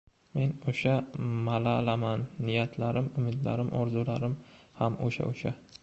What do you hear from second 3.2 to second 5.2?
umidlarim, orzularim ham